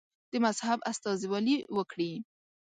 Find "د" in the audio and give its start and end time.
0.31-0.33